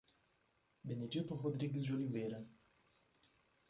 Benedito 0.83 1.35
Rodrigues 1.35 1.83
de 1.89 1.93
Oliveira 1.93 2.43